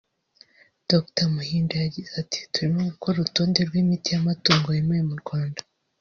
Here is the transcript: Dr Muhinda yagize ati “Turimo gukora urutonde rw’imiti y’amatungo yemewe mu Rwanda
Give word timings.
Dr 0.89 1.27
Muhinda 1.33 1.75
yagize 1.83 2.11
ati 2.23 2.39
“Turimo 2.51 2.79
gukora 2.91 3.15
urutonde 3.17 3.59
rw’imiti 3.67 4.07
y’amatungo 4.11 4.67
yemewe 4.77 5.03
mu 5.11 5.17
Rwanda 5.23 5.61